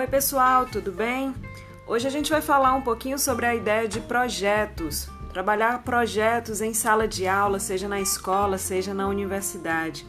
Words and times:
Oi, 0.00 0.06
pessoal, 0.06 0.64
tudo 0.64 0.90
bem? 0.90 1.34
Hoje 1.86 2.06
a 2.06 2.10
gente 2.10 2.30
vai 2.30 2.40
falar 2.40 2.72
um 2.72 2.80
pouquinho 2.80 3.18
sobre 3.18 3.44
a 3.44 3.54
ideia 3.54 3.86
de 3.86 4.00
projetos. 4.00 5.10
Trabalhar 5.30 5.82
projetos 5.82 6.62
em 6.62 6.72
sala 6.72 7.06
de 7.06 7.28
aula, 7.28 7.58
seja 7.58 7.86
na 7.86 8.00
escola, 8.00 8.56
seja 8.56 8.94
na 8.94 9.06
universidade. 9.06 10.06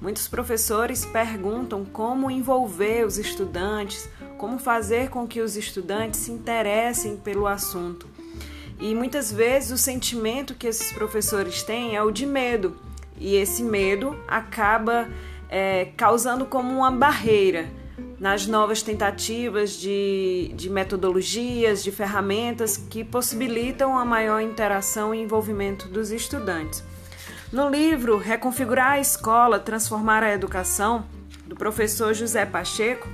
Muitos 0.00 0.28
professores 0.28 1.04
perguntam 1.04 1.84
como 1.84 2.30
envolver 2.30 3.04
os 3.04 3.18
estudantes, 3.18 4.08
como 4.38 4.56
fazer 4.56 5.10
com 5.10 5.26
que 5.26 5.40
os 5.40 5.56
estudantes 5.56 6.20
se 6.20 6.30
interessem 6.30 7.16
pelo 7.16 7.48
assunto. 7.48 8.06
E 8.78 8.94
muitas 8.94 9.32
vezes 9.32 9.72
o 9.72 9.76
sentimento 9.76 10.54
que 10.54 10.68
esses 10.68 10.92
professores 10.92 11.60
têm 11.64 11.96
é 11.96 12.02
o 12.04 12.12
de 12.12 12.24
medo, 12.24 12.78
e 13.18 13.34
esse 13.34 13.64
medo 13.64 14.16
acaba 14.28 15.08
é, 15.48 15.86
causando 15.96 16.46
como 16.46 16.72
uma 16.72 16.92
barreira 16.92 17.68
nas 18.18 18.46
novas 18.46 18.82
tentativas 18.82 19.72
de, 19.72 20.52
de 20.54 20.70
metodologias, 20.70 21.82
de 21.82 21.90
ferramentas 21.90 22.76
que 22.76 23.02
possibilitam 23.04 23.98
a 23.98 24.04
maior 24.04 24.40
interação 24.40 25.14
e 25.14 25.20
envolvimento 25.20 25.88
dos 25.88 26.10
estudantes. 26.10 26.82
No 27.52 27.68
livro 27.68 28.16
Reconfigurar 28.16 28.92
a 28.92 29.00
Escola, 29.00 29.58
Transformar 29.58 30.22
a 30.22 30.32
Educação, 30.32 31.04
do 31.46 31.54
professor 31.54 32.14
José 32.14 32.44
Pacheco, 32.44 33.08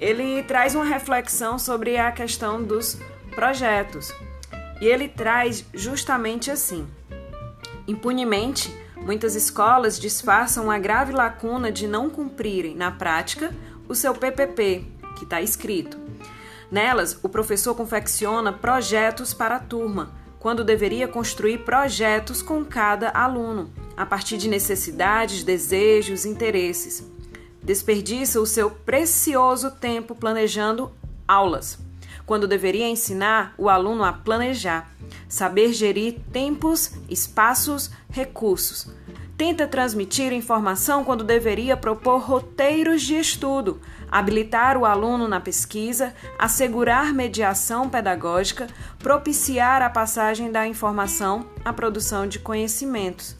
ele 0.00 0.42
traz 0.42 0.74
uma 0.74 0.84
reflexão 0.84 1.58
sobre 1.58 1.96
a 1.96 2.12
questão 2.12 2.62
dos 2.62 2.98
projetos. 3.34 4.12
E 4.80 4.86
ele 4.86 5.08
traz 5.08 5.64
justamente 5.72 6.50
assim: 6.50 6.86
impunemente, 7.86 8.74
muitas 8.96 9.34
escolas 9.34 9.98
disfarçam 9.98 10.70
a 10.70 10.78
grave 10.78 11.12
lacuna 11.12 11.72
de 11.72 11.86
não 11.86 12.10
cumprirem, 12.10 12.74
na 12.74 12.90
prática, 12.90 13.54
o 13.88 13.94
seu 13.94 14.14
PPP, 14.14 14.84
que 15.16 15.24
está 15.24 15.40
escrito. 15.40 15.98
Nelas, 16.70 17.18
o 17.22 17.28
professor 17.28 17.74
confecciona 17.74 18.52
projetos 18.52 19.32
para 19.32 19.56
a 19.56 19.60
turma, 19.60 20.12
quando 20.38 20.62
deveria 20.62 21.08
construir 21.08 21.64
projetos 21.64 22.42
com 22.42 22.64
cada 22.64 23.10
aluno, 23.10 23.70
a 23.96 24.06
partir 24.06 24.36
de 24.36 24.48
necessidades, 24.48 25.42
desejos, 25.42 26.24
interesses. 26.24 27.04
Desperdiça 27.62 28.40
o 28.40 28.46
seu 28.46 28.70
precioso 28.70 29.70
tempo 29.70 30.14
planejando 30.14 30.92
aulas, 31.26 31.78
quando 32.24 32.46
deveria 32.46 32.86
ensinar 32.86 33.54
o 33.58 33.68
aluno 33.68 34.04
a 34.04 34.12
planejar, 34.12 34.94
saber 35.28 35.72
gerir 35.72 36.20
tempos, 36.32 36.92
espaços, 37.08 37.90
recursos, 38.10 38.88
tenta 39.38 39.68
transmitir 39.68 40.32
informação 40.32 41.04
quando 41.04 41.22
deveria 41.22 41.76
propor 41.76 42.18
roteiros 42.22 43.02
de 43.02 43.14
estudo, 43.14 43.80
habilitar 44.10 44.76
o 44.76 44.84
aluno 44.84 45.28
na 45.28 45.38
pesquisa, 45.38 46.12
assegurar 46.36 47.14
mediação 47.14 47.88
pedagógica, 47.88 48.66
propiciar 48.98 49.80
a 49.80 49.88
passagem 49.88 50.50
da 50.50 50.66
informação 50.66 51.46
à 51.64 51.72
produção 51.72 52.26
de 52.26 52.40
conhecimentos. 52.40 53.36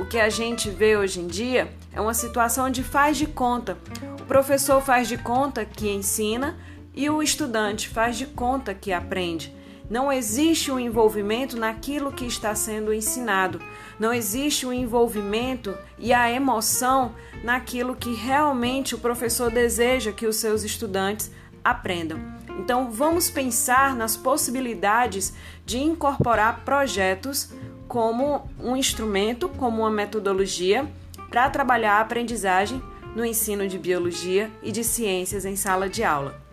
O 0.00 0.04
que 0.04 0.18
a 0.18 0.28
gente 0.28 0.68
vê 0.68 0.96
hoje 0.96 1.20
em 1.20 1.28
dia 1.28 1.72
é 1.92 2.00
uma 2.00 2.12
situação 2.12 2.68
de 2.68 2.82
faz 2.82 3.16
de 3.16 3.26
conta. 3.26 3.78
O 4.20 4.24
professor 4.24 4.82
faz 4.82 5.06
de 5.06 5.16
conta 5.16 5.64
que 5.64 5.88
ensina 5.88 6.58
e 6.92 7.08
o 7.08 7.22
estudante 7.22 7.88
faz 7.88 8.18
de 8.18 8.26
conta 8.26 8.74
que 8.74 8.92
aprende. 8.92 9.54
Não 9.88 10.12
existe 10.12 10.70
um 10.72 10.80
envolvimento 10.80 11.56
naquilo 11.56 12.10
que 12.10 12.26
está 12.26 12.54
sendo 12.54 12.92
ensinado. 12.92 13.60
Não 14.00 14.12
existe 14.12 14.66
o 14.66 14.70
um 14.70 14.72
envolvimento 14.72 15.76
e 15.98 16.12
a 16.12 16.30
emoção 16.30 17.14
naquilo 17.44 17.94
que 17.94 18.12
realmente 18.12 18.94
o 18.94 18.98
professor 18.98 19.50
deseja 19.50 20.10
que 20.10 20.26
os 20.26 20.36
seus 20.36 20.64
estudantes 20.64 21.30
aprendam. 21.62 22.18
Então, 22.58 22.90
vamos 22.90 23.30
pensar 23.30 23.94
nas 23.94 24.16
possibilidades 24.16 25.32
de 25.64 25.78
incorporar 25.78 26.64
projetos 26.64 27.52
como 27.86 28.50
um 28.58 28.76
instrumento, 28.76 29.48
como 29.48 29.82
uma 29.82 29.90
metodologia 29.90 30.90
para 31.28 31.48
trabalhar 31.48 31.98
a 31.98 32.00
aprendizagem 32.00 32.82
no 33.14 33.24
ensino 33.24 33.68
de 33.68 33.78
biologia 33.78 34.50
e 34.62 34.72
de 34.72 34.82
ciências 34.82 35.44
em 35.44 35.54
sala 35.54 35.88
de 35.88 36.02
aula. 36.02 36.45